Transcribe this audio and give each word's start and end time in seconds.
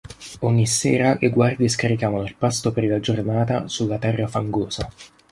Ogni 0.39 0.65
sera 0.65 1.15
le 1.19 1.29
guardie 1.29 1.67
scaricavano 1.67 2.23
il 2.25 2.33
pasto 2.35 2.71
per 2.71 2.85
la 2.85 2.99
giornata 2.99 3.67
sulla 3.67 3.99
terra 3.99 4.27
fangosa. 4.27 4.91